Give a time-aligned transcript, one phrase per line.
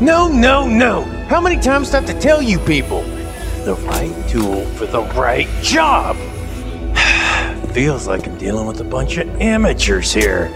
[0.02, 1.02] No, no, no.
[1.28, 3.04] How many times do I have to tell you people?
[3.64, 6.16] The right tool for the right job.
[7.72, 10.48] Feels like I'm dealing with a bunch of amateurs here.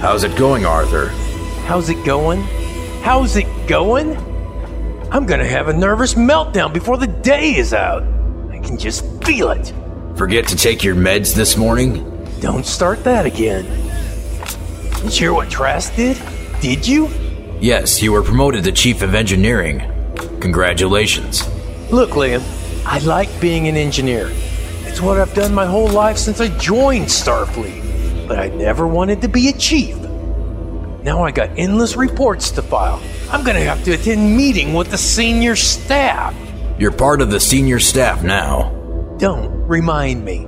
[0.00, 1.08] How's it going, Arthur?
[1.66, 2.42] How's it going?
[3.02, 4.16] How's it going?
[5.10, 8.04] I'm gonna have a nervous meltdown before the day is out.
[8.52, 9.72] I can just feel it.
[10.16, 12.24] Forget to take your meds this morning?
[12.38, 13.64] Don't start that again.
[14.94, 16.16] Did you hear what Trask did?
[16.60, 17.08] Did you?
[17.60, 19.82] Yes, you were promoted to Chief of Engineering.
[20.40, 21.42] Congratulations.
[21.90, 22.42] Look, Liam,
[22.84, 24.30] I like being an engineer.
[24.82, 28.28] It's what I've done my whole life since I joined Starfleet.
[28.28, 29.96] But I never wanted to be a chief.
[31.02, 33.02] Now I got endless reports to file.
[33.30, 36.34] I'm gonna have to attend meeting with the senior staff.
[36.78, 38.70] You're part of the senior staff now.
[39.16, 40.46] Don't remind me.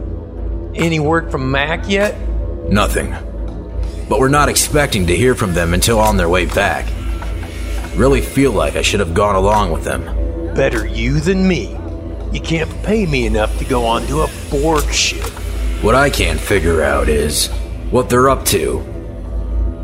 [0.75, 2.21] Any word from Mac yet?
[2.69, 3.13] Nothing.
[4.11, 6.87] But we're not expecting to hear from them until on their way back.
[7.97, 10.20] Really feel like I should have gone along with them.
[10.55, 11.77] Better you than me.
[12.33, 15.25] You can't pay me enough to go onto a Borg ship.
[15.83, 17.49] What I can't figure out is
[17.91, 18.85] what they're up to.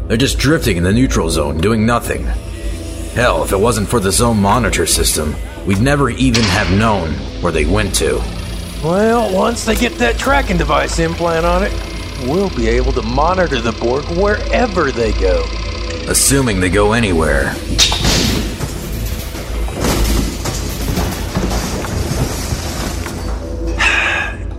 [0.08, 2.24] They're just drifting in the neutral zone, doing nothing.
[3.14, 5.34] Hell, if it wasn't for the zone monitor system,
[5.66, 8.16] we'd never even have known where they went to.
[8.84, 11.72] Well, once they get that tracking device implant on it,
[12.28, 15.44] we'll be able to monitor the Borg wherever they go.
[16.08, 17.54] Assuming they go anywhere.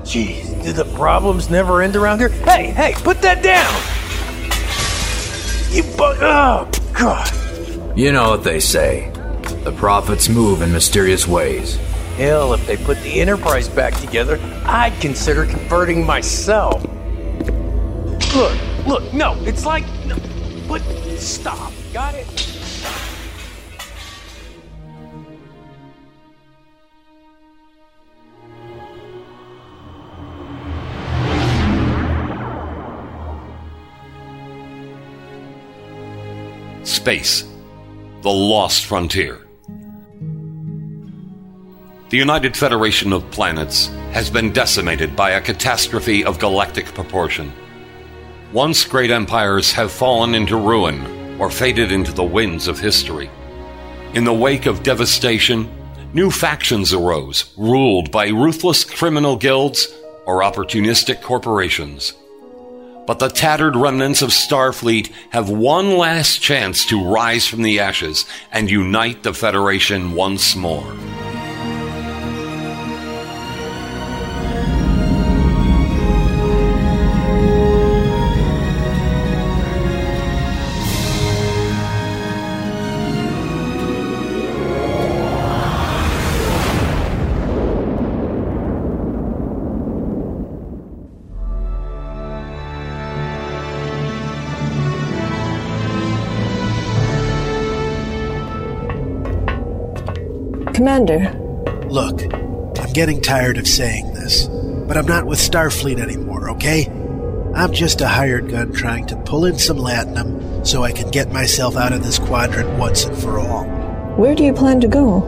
[0.08, 2.30] Jeez, do the problems never end around here?
[2.30, 3.73] Hey, hey, put that down!
[5.76, 7.30] You bu- Oh, God.
[7.98, 9.11] You know what they say.
[9.64, 11.76] The prophets move in mysterious ways.
[12.15, 16.82] Hell, if they put the Enterprise back together, I'd consider converting myself.
[18.33, 19.83] Look, look, no, it's like.
[20.05, 20.15] No,
[20.70, 20.82] but
[21.17, 21.73] stop.
[21.92, 22.26] Got it?
[37.08, 37.45] Space,
[38.22, 39.40] the lost frontier.
[42.10, 47.54] The United Federation of Planets has been decimated by a catastrophe of galactic proportion.
[48.52, 53.30] Once great empires have fallen into ruin or faded into the winds of history.
[54.14, 55.72] In the wake of devastation,
[56.14, 59.88] new factions arose, ruled by ruthless criminal guilds
[60.26, 62.16] or opportunistic corporations.
[63.08, 68.26] But the tattered remnants of Starfleet have one last chance to rise from the ashes
[68.52, 70.86] and unite the Federation once more.
[100.77, 101.33] Commander,
[101.89, 102.21] Look,
[102.80, 106.86] I'm getting tired of saying this, but I'm not with Starfleet anymore, okay?
[107.55, 111.32] I'm just a hired gun trying to pull in some latinum so I can get
[111.32, 113.64] myself out of this quadrant once and for all.
[114.17, 115.21] where do you plan to go?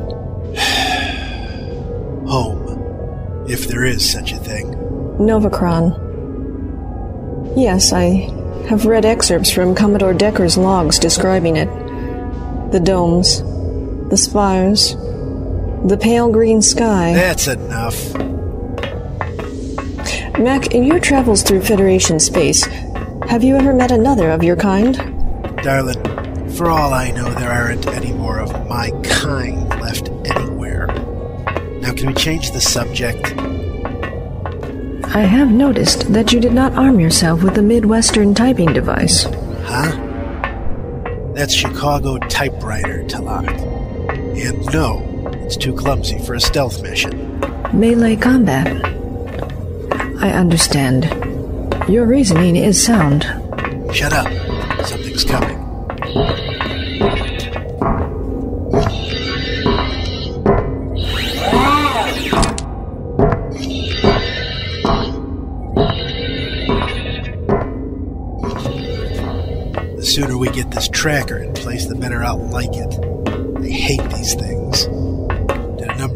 [2.27, 3.47] Home.
[3.49, 4.67] If there is such a thing.
[5.17, 5.97] Novacron.
[7.57, 8.29] Yes, I
[8.69, 11.69] have read excerpts from Commodore Decker's logs describing it.
[12.71, 13.41] The domes,
[14.11, 14.95] the spires,
[15.85, 17.13] the pale green sky.
[17.13, 18.13] That's enough.
[20.39, 22.65] Mac, in your travels through Federation space,
[23.27, 24.95] have you ever met another of your kind?
[25.63, 26.01] Darling,
[26.51, 30.87] for all I know, there aren't any more of my kind left anywhere.
[31.81, 33.33] Now, can we change the subject?
[35.05, 39.23] I have noticed that you did not arm yourself with a Midwestern typing device.
[39.63, 39.91] Huh?
[41.33, 43.49] That's Chicago typewriter, Talak.
[44.37, 45.08] And no,
[45.49, 47.39] it's too clumsy for a stealth mission.
[47.73, 48.67] Melee combat.
[50.21, 51.05] I understand.
[51.89, 53.23] Your reasoning is sound.
[53.91, 54.27] Shut up.
[54.85, 55.57] Something's coming.
[69.95, 72.93] The sooner we get this tracker in place, the better I'll like it.
[73.63, 74.58] I hate these things.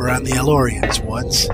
[0.03, 1.50] Did a number on the El-Aurians once.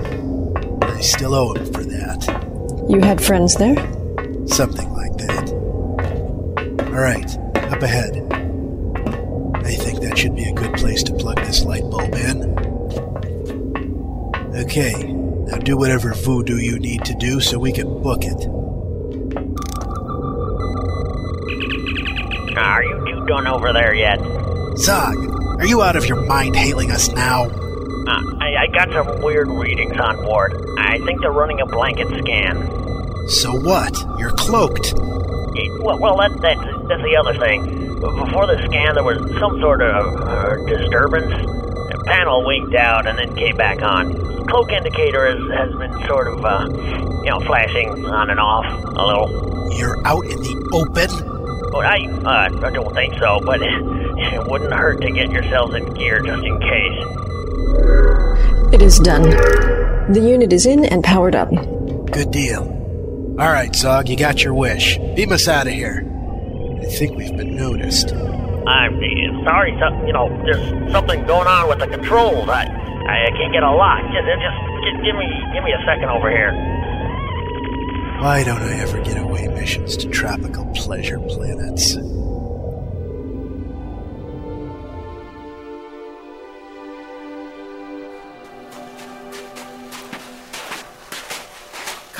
[0.82, 2.86] I still owe him for that.
[2.88, 3.76] You had friends there?
[4.48, 5.50] Something like that.
[6.88, 7.38] Alright,
[7.72, 8.16] up ahead.
[9.54, 12.58] I think that should be a good place to plug this light bulb in.
[14.56, 18.48] Okay, now do whatever voodoo you need to do so we can book it.
[22.56, 24.18] Ah, are you two done over there yet?
[24.76, 25.16] Zog,
[25.60, 27.69] are you out of your mind hailing us now?
[28.10, 30.52] Uh, I, I got some weird readings on board.
[30.76, 32.66] I think they're running a blanket scan.
[33.28, 33.96] So what?
[34.18, 34.92] You're cloaked.
[34.94, 38.00] Eh, Well, well that, that's, that's the other thing.
[38.00, 41.30] Before the scan, there was some sort of uh, disturbance.
[41.92, 44.12] The panel winked out and then came back on.
[44.46, 46.66] Cloak indicator has, has been sort of, uh,
[47.22, 48.66] you know, flashing on and off
[48.96, 49.70] a little.
[49.78, 51.70] You're out in the open?
[51.70, 55.94] Well, I, uh, I don't think so, but it wouldn't hurt to get yourselves in
[55.94, 57.06] gear just in case.
[58.72, 59.22] It is done.
[60.12, 61.50] The unit is in and powered up.
[62.10, 62.62] Good deal.
[63.38, 64.98] Alright, Zog, you got your wish.
[65.16, 66.06] Beam us out of here.
[66.80, 68.12] I think we've been noticed.
[68.12, 69.00] I'm
[69.44, 72.48] sorry, so, you know, there's something going on with the controls.
[72.48, 74.02] I, I, I can't get a lock.
[74.12, 76.52] Just, just, just give me, give me a second over here.
[78.20, 81.96] Why don't I ever get away missions to tropical pleasure planets?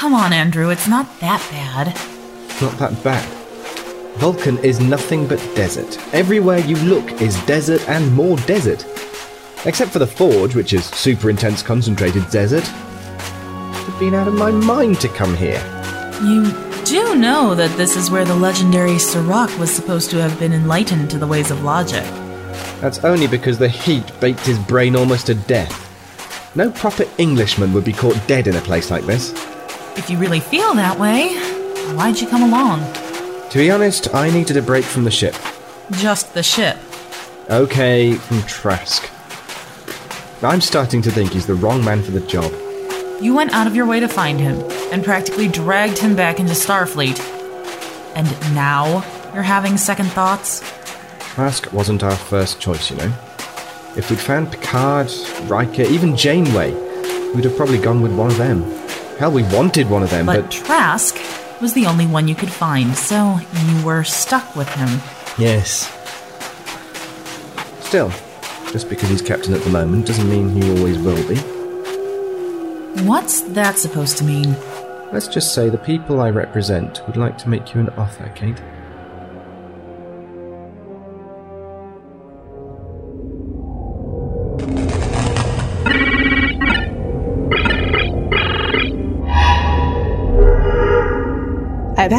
[0.00, 1.88] Come on, Andrew, it's not that bad.
[2.62, 3.28] Not that bad.
[4.16, 5.98] Vulcan is nothing but desert.
[6.14, 8.86] Everywhere you look is desert and more desert.
[9.66, 12.64] Except for the forge, which is super intense concentrated desert.
[12.72, 15.62] I've been out of my mind to come here.
[16.22, 16.50] You
[16.86, 21.10] do know that this is where the legendary Surak was supposed to have been enlightened
[21.10, 22.04] to the ways of logic.
[22.80, 25.76] That's only because the heat baked his brain almost to death.
[26.56, 29.34] No proper Englishman would be caught dead in a place like this.
[30.00, 31.34] If you really feel that way,
[31.94, 32.80] why'd you come along?
[33.50, 35.34] To be honest, I needed a break from the ship.
[35.90, 36.78] Just the ship.
[37.50, 39.10] Okay, from Trask.
[40.42, 42.50] I'm starting to think he's the wrong man for the job.
[43.20, 44.58] You went out of your way to find him
[44.90, 47.20] and practically dragged him back into Starfleet.
[48.16, 49.04] And now
[49.34, 50.60] you're having second thoughts?
[51.34, 53.12] Trask wasn't our first choice, you know.
[53.98, 55.12] If we'd found Picard,
[55.42, 56.72] Riker, even Janeway,
[57.34, 58.79] we'd have probably gone with one of them.
[59.20, 61.14] Hell, we wanted one of them, But but, Trask
[61.60, 64.88] was the only one you could find, so you were stuck with him.
[65.36, 65.94] yes.
[67.86, 68.10] Still,
[68.72, 71.36] just because he's captain at the moment doesn't mean he always will be.
[73.04, 74.56] What's that supposed to mean?
[75.12, 78.58] Let's just say the people I represent would like to make you an offer, Kate.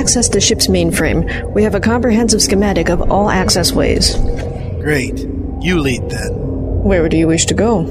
[0.01, 1.53] I have accessed the ship's mainframe.
[1.53, 4.15] We have a comprehensive schematic of all access ways.
[4.81, 5.19] Great.
[5.62, 6.31] You lead then.
[6.83, 7.83] Where do you wish to go?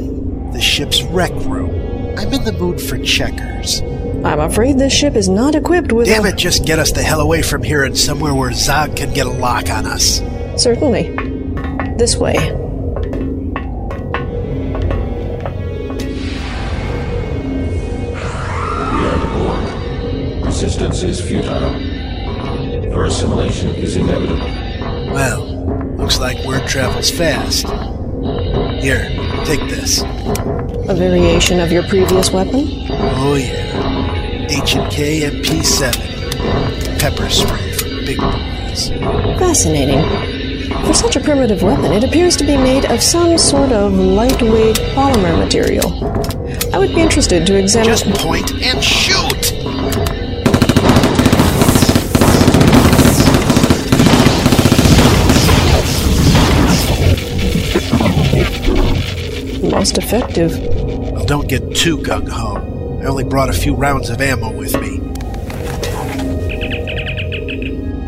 [0.52, 1.70] The ship's rec room.
[2.18, 3.80] I'm in the mood for checkers.
[4.24, 6.08] I'm afraid this ship is not equipped with.
[6.08, 8.96] Damn a- it, just get us the hell away from here and somewhere where Zog
[8.96, 10.20] can get a lock on us.
[10.56, 11.14] Certainly.
[11.96, 12.34] This way.
[20.44, 21.89] Resistance is futile.
[22.90, 24.46] Your assimilation is inevitable.
[25.12, 25.46] Well,
[25.96, 27.66] looks like word travels fast.
[28.82, 29.08] Here,
[29.44, 30.02] take this.
[30.02, 32.66] A variation of your previous weapon?
[32.90, 34.46] Oh yeah.
[34.50, 36.98] H&K MP7.
[36.98, 38.88] Pepper spray for big boys.
[39.38, 40.02] Fascinating.
[40.84, 44.76] For such a primitive weapon, it appears to be made of some sort of lightweight
[44.94, 45.92] polymer material.
[46.74, 47.88] I would be interested to examine.
[47.88, 49.19] Just point and shoot!
[59.80, 60.58] Most effective.
[60.58, 62.56] Well, don't get too gung ho.
[63.02, 64.98] I only brought a few rounds of ammo with me.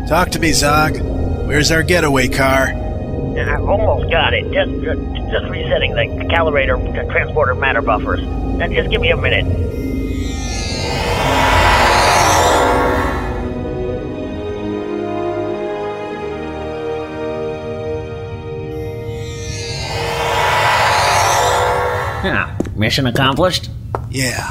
[0.07, 1.01] Talk to me, Zog.
[1.47, 2.67] Where's our getaway car?
[2.67, 4.43] I've almost got it.
[4.53, 5.01] Just, just,
[5.31, 8.21] just resetting the calibrator to transporter matter buffers.
[8.21, 9.47] Now, just give me a minute.
[22.23, 23.69] Yeah, mission accomplished.
[24.09, 24.41] Yeah.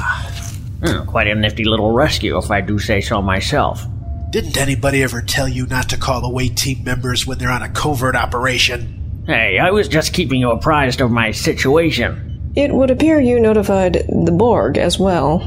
[0.83, 3.85] Hmm, quite a nifty little rescue, if I do say so myself.
[4.29, 7.69] Didn't anybody ever tell you not to call away team members when they're on a
[7.69, 9.23] covert operation?
[9.25, 12.51] Hey, I was just keeping you apprised of my situation.
[12.55, 15.41] It would appear you notified the Borg as well.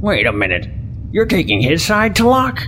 [0.00, 0.68] Wait a minute.
[1.12, 2.66] You're taking his side, Talak?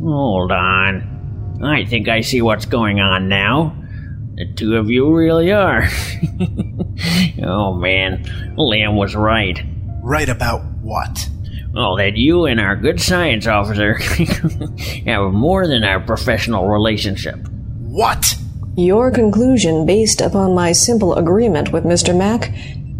[0.00, 1.60] Hold on.
[1.62, 3.76] I think I see what's going on now.
[4.34, 5.88] The two of you really are.
[7.42, 8.24] oh man,
[8.56, 9.60] Liam was right.
[10.02, 11.28] Right about what?
[11.72, 13.94] Well, that you and our good science officer
[15.06, 17.36] have more than our professional relationship.
[17.78, 18.36] What?
[18.76, 22.16] Your conclusion, based upon my simple agreement with Mr.
[22.16, 22.52] Mac,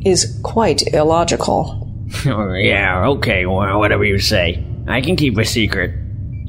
[0.05, 1.81] is quite illogical.
[2.27, 4.65] Oh, yeah, okay, well, whatever you say.
[4.87, 5.93] I can keep a secret.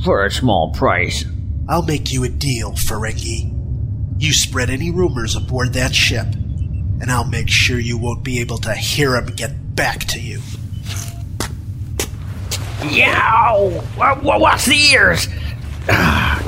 [0.04, 1.26] For a small price.
[1.68, 3.52] I'll make you a deal, Ferengi.
[4.20, 6.28] You spread any rumors aboard that ship,
[7.02, 10.42] and I'll make sure you won't be able to hear 'em get back to you.
[12.90, 13.84] Yow!
[13.98, 15.28] Wha- wha- What's the ears?
[15.90, 16.42] Ah,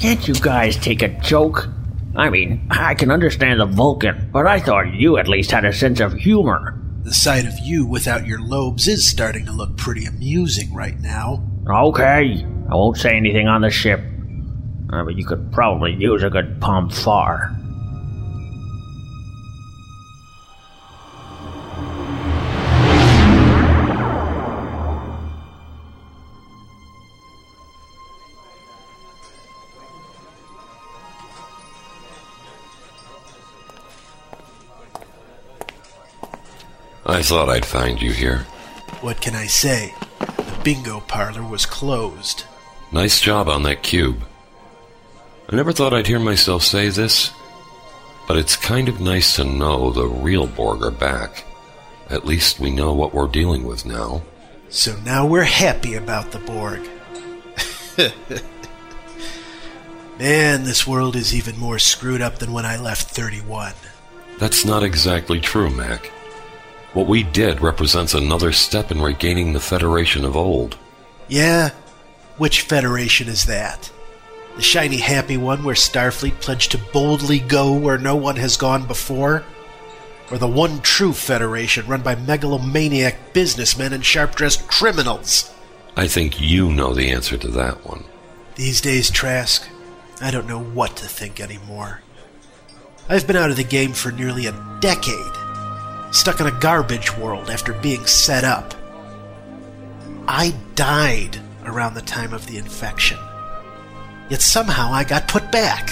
[0.00, 1.68] Can't you guys take a joke?
[2.16, 5.72] I mean, I can understand the Vulcan, but I thought you at least had a
[5.72, 6.74] sense of humor.
[7.04, 11.42] The sight of you without your lobes is starting to look pretty amusing right now.
[11.68, 14.00] Okay, I won't say anything on the ship.
[14.92, 16.92] Uh, but you could probably use a good pump
[37.22, 38.38] I thought I'd find you here.
[39.00, 39.94] What can I say?
[40.18, 42.42] The bingo parlor was closed.
[42.90, 44.24] Nice job on that cube.
[45.48, 47.30] I never thought I'd hear myself say this,
[48.26, 51.44] but it's kind of nice to know the real Borg are back.
[52.10, 54.22] At least we know what we're dealing with now.
[54.68, 56.80] So now we're happy about the Borg.
[60.18, 63.74] Man, this world is even more screwed up than when I left 31.
[64.40, 66.10] That's not exactly true, Mac.
[66.92, 70.76] What we did represents another step in regaining the Federation of old.
[71.28, 71.70] Yeah?
[72.36, 73.90] Which Federation is that?
[74.56, 78.86] The shiny happy one where Starfleet pledged to boldly go where no one has gone
[78.86, 79.42] before?
[80.30, 85.50] Or the one true Federation run by megalomaniac businessmen and sharp dressed criminals?
[85.96, 88.04] I think you know the answer to that one.
[88.56, 89.66] These days, Trask,
[90.20, 92.00] I don't know what to think anymore.
[93.08, 95.32] I've been out of the game for nearly a decade,
[96.12, 98.74] stuck in a garbage world after being set up.
[100.28, 103.18] I died around the time of the infection,
[104.28, 105.90] yet somehow I got put back.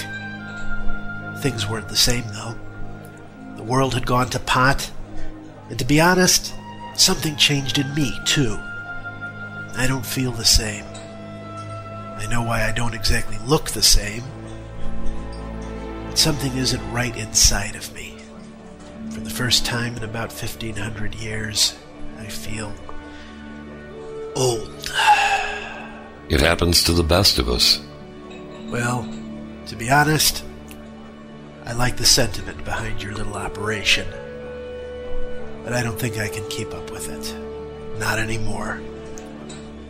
[1.41, 2.55] Things weren't the same, though.
[3.57, 4.89] The world had gone to pot,
[5.69, 6.53] and to be honest,
[6.95, 8.57] something changed in me, too.
[9.75, 10.85] I don't feel the same.
[12.17, 14.23] I know why I don't exactly look the same.
[16.07, 18.10] But something isn't right inside of me.
[19.41, 21.75] First time in about 1500 years,
[22.19, 22.71] I feel
[24.35, 24.69] old.
[26.29, 27.81] It happens to the best of us.
[28.69, 29.01] Well,
[29.65, 30.43] to be honest,
[31.65, 34.07] I like the sentiment behind your little operation.
[35.63, 37.35] But I don't think I can keep up with it.
[37.99, 38.79] Not anymore.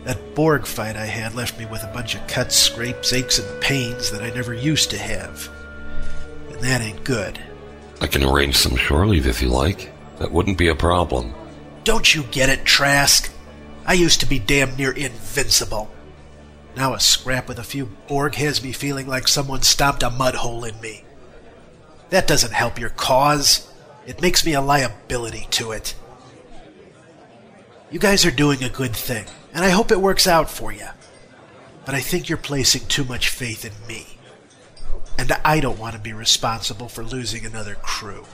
[0.04, 3.60] That Borg fight I had left me with a bunch of cuts, scrapes, aches, and
[3.60, 5.50] pains that I never used to have.
[6.48, 7.38] And that ain't good.
[8.02, 9.92] I can arrange some shore leave if you like.
[10.18, 11.32] That wouldn't be a problem.
[11.84, 13.32] Don't you get it, Trask?
[13.86, 15.88] I used to be damn near invincible.
[16.74, 20.34] Now a scrap with a few Borg has me feeling like someone stomped a mud
[20.34, 21.04] hole in me.
[22.10, 23.72] That doesn't help your cause.
[24.04, 25.94] It makes me a liability to it.
[27.88, 30.88] You guys are doing a good thing, and I hope it works out for you.
[31.84, 34.18] But I think you're placing too much faith in me.
[35.18, 38.24] And I don't want to be responsible for losing another crew.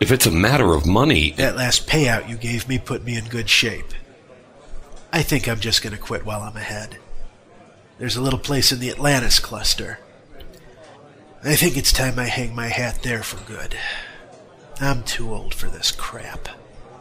[0.00, 3.24] If it's a matter of money, That last payout you gave me put me in
[3.26, 3.92] good shape.
[5.12, 6.98] I think I'm just going to quit while I'm ahead.
[7.98, 9.98] There's a little place in the Atlantis cluster.
[11.42, 13.76] I think it's time I hang my hat there for good.
[14.80, 16.48] I'm too old for this crap.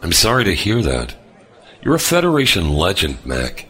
[0.02, 1.16] I'm sorry to hear that.
[1.82, 3.68] You're a Federation legend, Mac.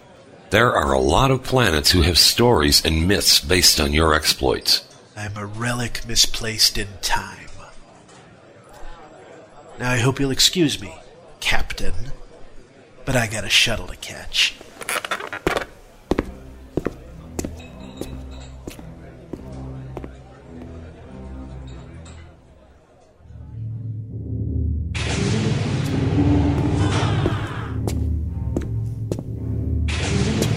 [0.50, 4.87] There are a lot of planets who have stories and myths based on your exploits.
[5.18, 7.50] I'm a relic misplaced in time.
[9.80, 10.94] Now I hope you'll excuse me,
[11.40, 12.12] Captain,
[13.04, 14.54] but I got a shuttle to catch.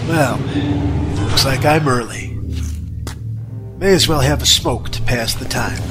[0.07, 0.37] Well,
[1.29, 2.30] Looks like I'm early.
[3.81, 5.81] May as well have a smoke to pass the time.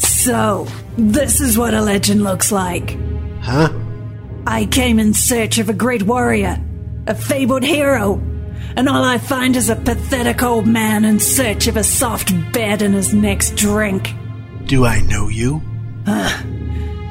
[0.00, 0.66] So,
[0.96, 2.98] this is what a legend looks like.
[3.42, 3.78] Huh?
[4.46, 6.58] I came in search of a great warrior,
[7.06, 8.14] a fabled hero,
[8.74, 12.80] and all I find is a pathetic old man in search of a soft bed
[12.80, 14.14] and his next drink.
[14.64, 15.60] Do I know you?
[16.06, 16.42] Huh.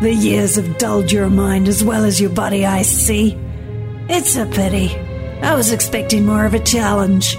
[0.02, 3.38] The years have dulled your mind as well as your body, I see.
[4.16, 4.96] It's a pity.
[5.42, 7.36] I was expecting more of a challenge.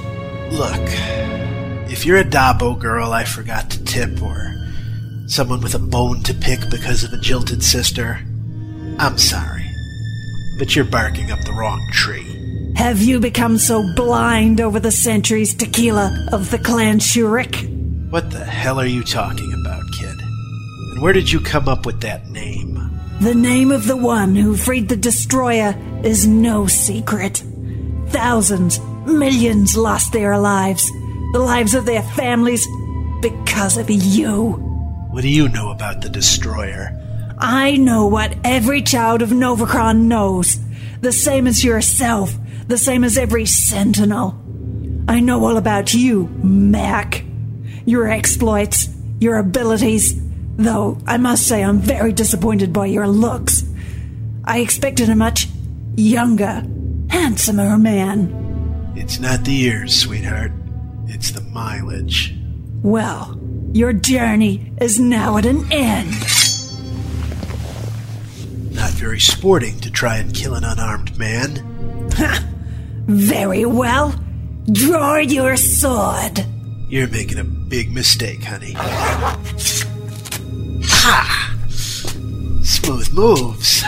[0.51, 0.83] Look,
[1.89, 4.53] if you're a Dabo girl I forgot to tip or
[5.29, 8.19] someone with a bone to pick because of a jilted sister,
[8.99, 9.71] I'm sorry.
[10.59, 12.73] But you're barking up the wrong tree.
[12.75, 18.11] Have you become so blind over the centuries, Tequila, of the clan Shurik?
[18.11, 20.21] What the hell are you talking about, kid?
[20.91, 22.74] And where did you come up with that name?
[23.21, 27.43] The name of the one who freed the destroyer is no secret.
[28.09, 30.91] Thousands, millions lost their lives,
[31.33, 32.67] the lives of their families,
[33.23, 34.53] because of you.
[35.11, 37.01] What do you know about the destroyer?
[37.39, 40.59] I know what every child of Novacron knows.
[41.01, 42.35] The same as yourself,
[42.67, 44.41] the same as every sentinel.
[45.09, 47.25] I know all about you, Mac.
[47.87, 48.89] Your exploits,
[49.21, 50.21] your abilities,
[50.57, 53.65] though I must say I'm very disappointed by your looks.
[54.45, 55.49] I expected a much
[55.97, 56.63] younger,
[57.11, 58.93] handsomer man.
[58.97, 60.53] It's not the years, sweetheart.
[61.07, 62.35] It's the mileage.
[62.83, 63.41] Well,
[63.73, 66.11] your journey is now at an end.
[68.75, 71.55] Not very sporting to try and kill an unarmed man.
[73.07, 74.15] Very well.
[74.71, 76.45] Draw your sword.
[76.89, 78.75] You're making a big mistake, honey.
[81.07, 81.55] Ha!
[82.63, 83.85] Smooth moves.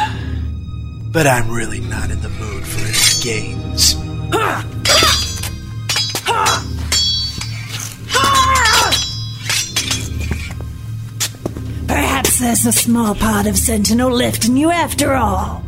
[1.10, 3.94] But I'm really not in the mood for any games.
[11.88, 15.64] Perhaps there's a small part of Sentinel left in you after all.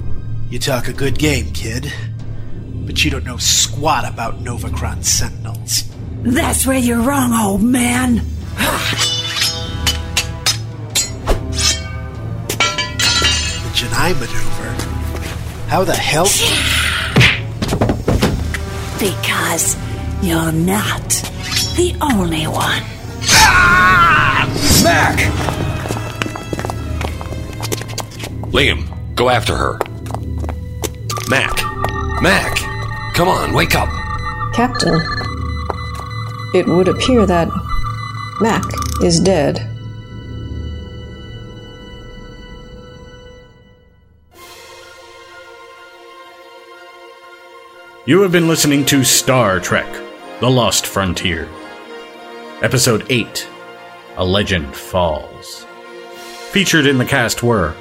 [0.50, 1.90] You talk a good game, kid.
[2.84, 5.84] But you don't know squat about Novacron Sentinels.
[6.24, 8.20] That's where you're wrong, old man.
[13.98, 14.70] The Janai maneuver.
[15.66, 16.26] How the hell?
[19.00, 19.76] Because
[20.22, 21.08] you're not
[21.76, 22.82] the only one.
[23.40, 24.46] Ah!
[24.84, 25.18] Mac!
[28.52, 29.78] Liam, go after her.
[31.28, 31.60] Mac.
[32.22, 32.56] Mac.
[33.14, 33.88] Come on, wake up.
[34.54, 34.94] Captain,
[36.54, 37.48] it would appear that
[38.40, 38.64] Mac
[39.02, 39.67] is dead.
[48.08, 49.86] You have been listening to Star Trek
[50.40, 51.46] The Lost Frontier.
[52.62, 53.46] Episode 8
[54.16, 55.66] A Legend Falls.
[56.50, 57.74] Featured in the cast were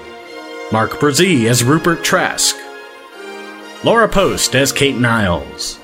[0.69, 2.57] Mark Brzee as Rupert Trask,
[3.85, 5.79] Laura Post as Kate Niles,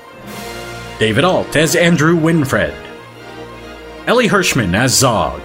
[0.98, 2.76] David Alt as Andrew Winfred,
[4.06, 5.40] Ellie Hirschman as Zog,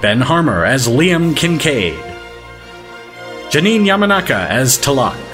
[0.00, 1.94] Ben Harmer as Liam Kincaid,
[3.48, 5.33] Janine Yamanaka as Talak,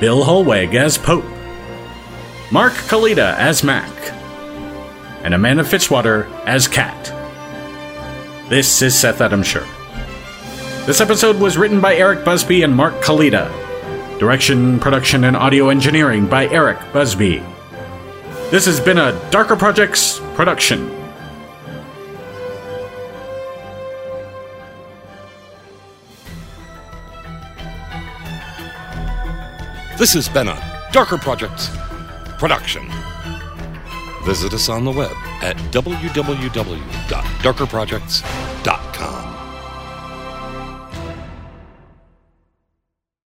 [0.00, 1.24] Bill Holweg as Pope,
[2.52, 3.90] Mark Kalita as Mac,
[5.24, 7.12] and Amanda Fitzwater as Cat.
[8.48, 9.66] This is Seth Adamshire.
[10.86, 13.50] This episode was written by Eric Busby and Mark Kalita.
[14.20, 17.42] Direction, production, and audio engineering by Eric Busby.
[18.50, 20.94] This has been a Darker Projects production.
[29.98, 31.70] This has been a Darker Projects
[32.38, 32.88] production.
[34.22, 35.10] Visit us on the web
[35.42, 38.47] at www.darkerprojects.com.